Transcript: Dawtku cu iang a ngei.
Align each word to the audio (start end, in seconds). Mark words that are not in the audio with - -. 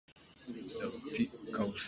Dawtku 0.77 1.07
cu 1.13 1.21
iang 1.21 1.57
a 1.61 1.63
ngei. 1.65 1.79